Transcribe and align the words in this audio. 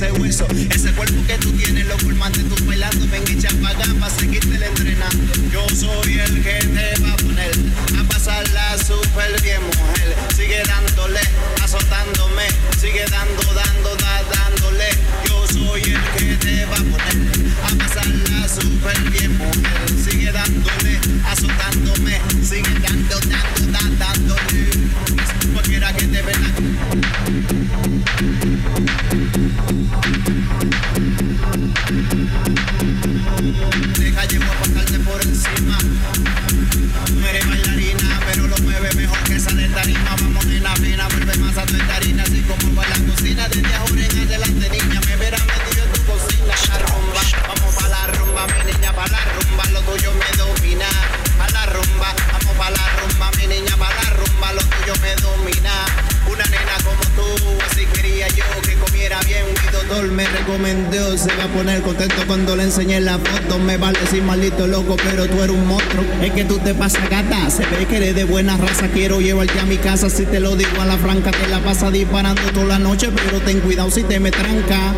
ese 0.00 0.12
hueso. 0.12 0.46
Ese 0.70 0.92
cuerpo 0.92 1.22
que 1.26 1.34
tú 1.34 1.52
tienes, 1.52 1.86
los 1.86 2.02
formantes, 2.02 2.48
tú 2.48 2.64
bailando, 2.64 3.06
venga 3.08 3.30
y 3.30 3.38
chapa, 3.38 3.74
poner 61.50 61.82
contento 61.82 62.16
cuando 62.26 62.56
le 62.56 62.64
enseñé 62.64 63.00
la 63.00 63.18
foto. 63.18 63.58
Me 63.58 63.76
vale 63.76 63.98
decir 64.00 64.22
maldito 64.22 64.66
loco, 64.66 64.96
pero 65.04 65.26
tú 65.26 65.42
eres 65.42 65.50
un 65.56 65.66
monstruo. 65.66 66.04
Es 66.22 66.32
que 66.32 66.44
tú 66.44 66.58
te 66.58 66.74
pasas 66.74 67.08
gata, 67.08 67.50
se 67.50 67.62
ve 67.62 67.86
que 67.88 67.96
eres 67.96 68.14
de 68.14 68.24
buena 68.24 68.56
raza. 68.56 68.88
Quiero 68.88 69.20
llevarte 69.20 69.58
a 69.60 69.64
mi 69.64 69.76
casa, 69.76 70.10
si 70.10 70.26
te 70.26 70.40
lo 70.40 70.56
digo 70.56 70.80
a 70.80 70.86
la 70.86 70.98
franca. 70.98 71.30
Te 71.30 71.48
la 71.48 71.60
pasa 71.60 71.90
disparando 71.90 72.42
toda 72.52 72.66
la 72.66 72.78
noche, 72.78 73.08
pero 73.14 73.40
ten 73.40 73.60
cuidado 73.60 73.90
si 73.90 74.02
te 74.02 74.20
me 74.20 74.30
tranca. 74.30 74.94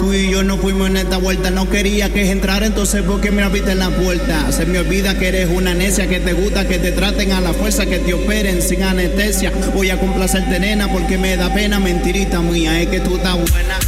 Tú 0.00 0.12
y 0.12 0.30
yo 0.30 0.42
no 0.42 0.58
fuimos 0.58 0.90
en 0.90 0.98
esta 0.98 1.16
vuelta, 1.16 1.50
no 1.50 1.70
quería 1.70 2.12
que 2.12 2.30
entrara, 2.30 2.66
entonces 2.66 3.02
porque 3.02 3.30
me 3.30 3.42
abriste 3.42 3.72
en 3.72 3.78
la 3.78 3.90
puerta. 3.90 4.52
Se 4.52 4.66
me 4.66 4.78
olvida 4.78 5.18
que 5.18 5.28
eres 5.28 5.48
una 5.50 5.72
necia, 5.72 6.06
que 6.06 6.20
te 6.20 6.34
gusta 6.34 6.68
que 6.68 6.78
te 6.78 6.92
traten 6.92 7.32
a 7.32 7.40
la 7.40 7.54
fuerza, 7.54 7.86
que 7.86 7.98
te 7.98 8.12
operen 8.12 8.60
sin 8.60 8.82
anestesia. 8.82 9.50
Voy 9.74 9.90
a 9.90 9.98
complacerte 9.98 10.60
nena 10.60 10.92
porque 10.92 11.16
me 11.16 11.36
da 11.36 11.52
pena, 11.54 11.80
mentirita 11.80 12.40
mía, 12.40 12.82
es 12.82 12.88
que 12.88 13.00
tú 13.00 13.16
estás 13.16 13.34
buena. 13.50 13.78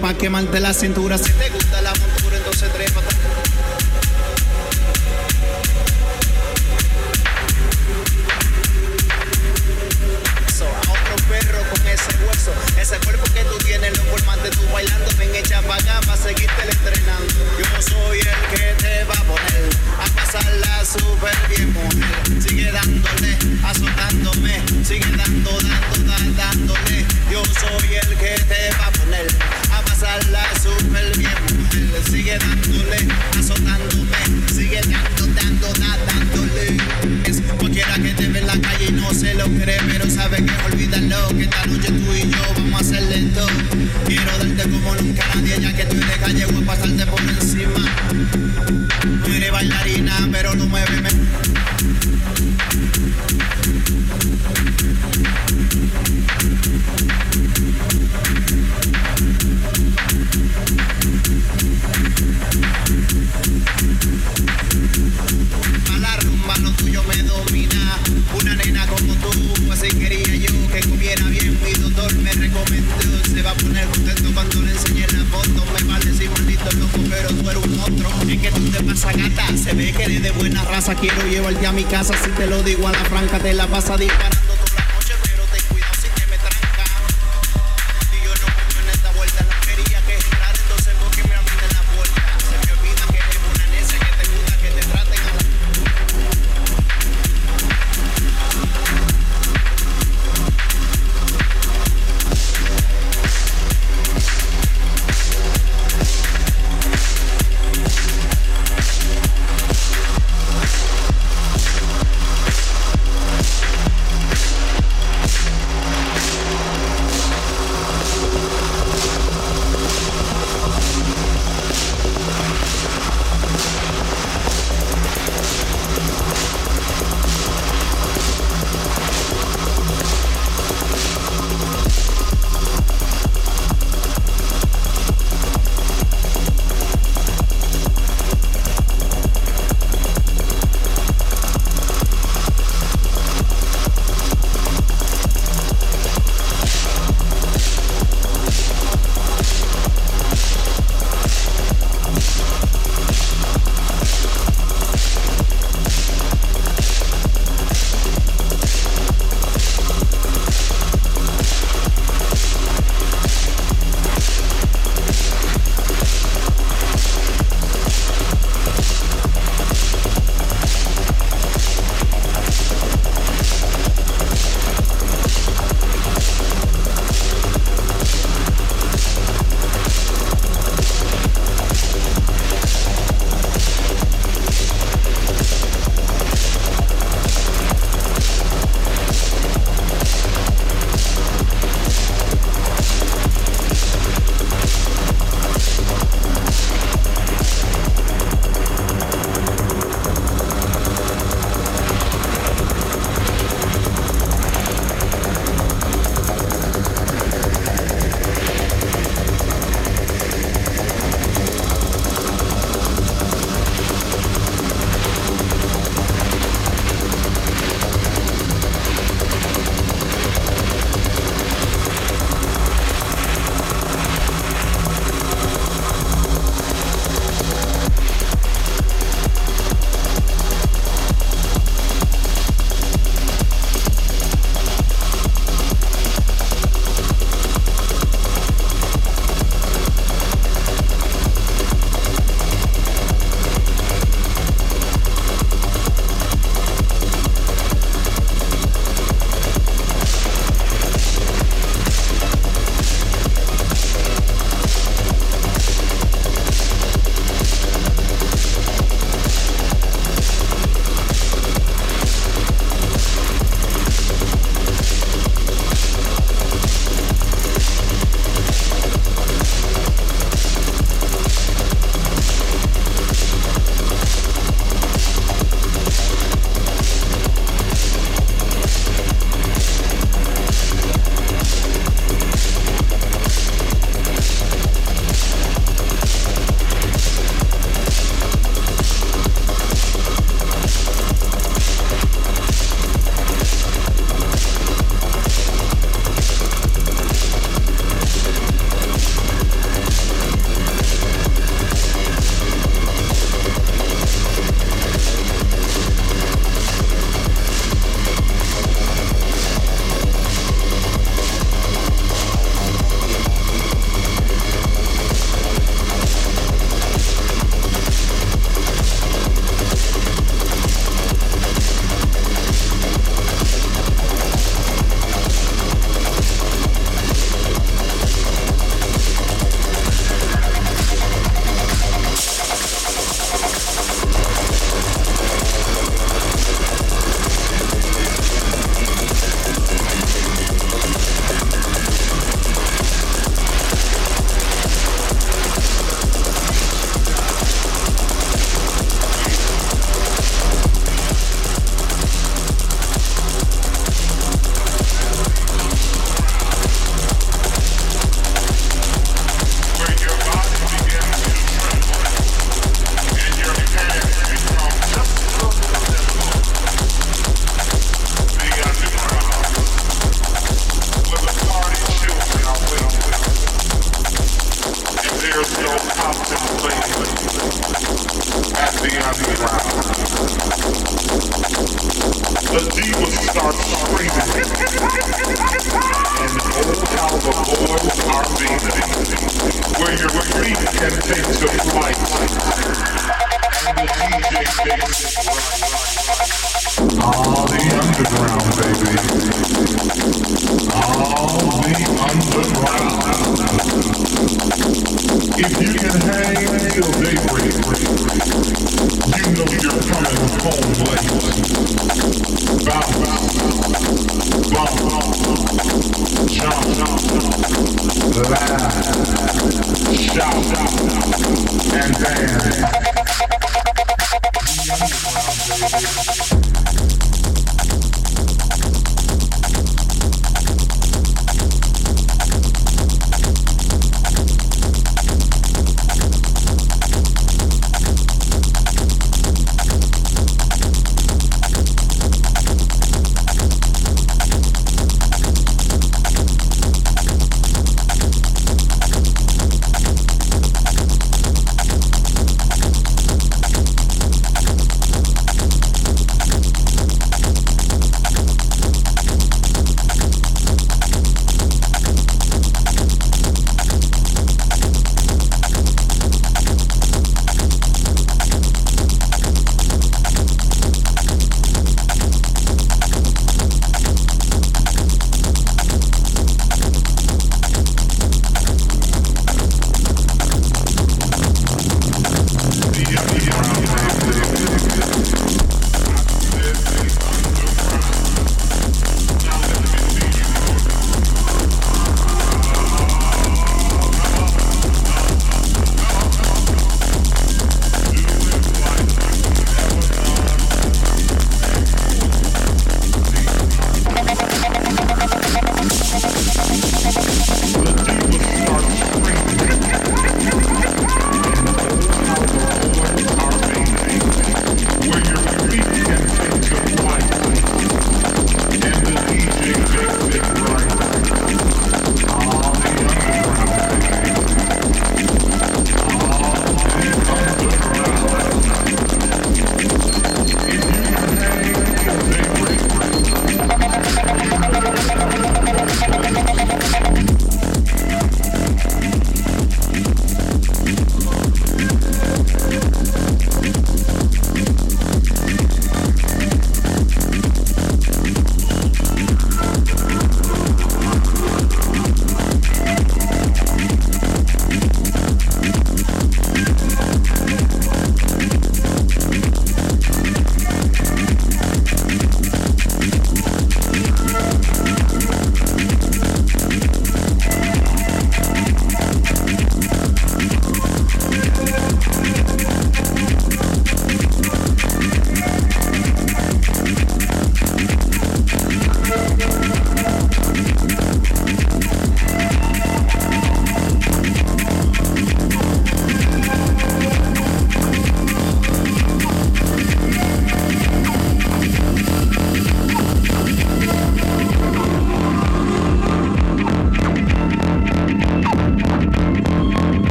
pa' 0.00 0.14
quemarte 0.14 0.60
la 0.60 0.72
cintura 0.72 1.18
si 1.18 1.30
te 1.32 1.50
gusta 1.50 1.79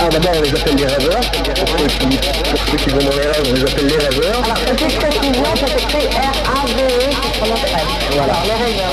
ah, 0.00 0.08
d'abord 0.10 0.32
on 0.36 0.42
les 0.42 0.54
appelle 0.54 0.76
les 0.76 0.86
rêveurs. 0.86 1.20
Pour 1.20 1.68
ceux, 1.68 1.86
qui, 1.86 2.18
pour 2.50 2.60
ceux 2.70 2.76
qui 2.76 2.90
vont 2.90 2.98
dans 2.98 3.16
les 3.16 3.26
rêves, 3.26 3.46
on 3.48 3.52
les 3.54 3.62
appelle 3.62 3.86
les 3.86 3.96
rêveurs. 3.96 4.44
Alors, 4.44 4.58
petite 4.60 4.98
précision, 4.98 5.44
ça 5.56 5.66
s'écrit 5.66 6.06
R-A-V-E, 6.06 7.10
qui 7.22 7.38
prononce. 7.38 7.60
Voilà. 8.12 8.32
Alors, 8.32 8.42
les 8.44 8.64
rêveurs, 8.64 8.92